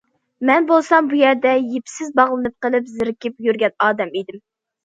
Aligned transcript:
مەن 0.49 0.63
بولسام، 0.71 1.09
بۇ 1.11 1.19
يەردە 1.19 1.51
يىپسىز 1.73 2.09
باغلىنىپ 2.21 2.57
قېلىپ، 2.67 2.89
زېرىكىپ 2.97 3.47
يۈرگەن 3.49 3.77
ئادەم 3.89 4.19
ئىدىم. 4.23 4.43